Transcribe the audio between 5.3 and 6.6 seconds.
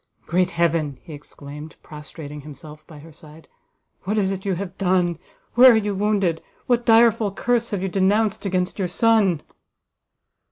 where are you wounded?